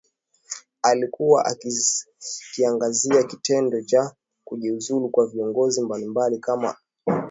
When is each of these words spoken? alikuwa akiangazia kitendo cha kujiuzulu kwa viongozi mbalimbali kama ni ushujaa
alikuwa 0.81 1.45
akiangazia 1.45 3.23
kitendo 3.23 3.81
cha 3.81 4.15
kujiuzulu 4.43 5.09
kwa 5.09 5.27
viongozi 5.27 5.81
mbalimbali 5.81 6.39
kama 6.39 6.67
ni 6.67 6.69
ushujaa 7.13 7.19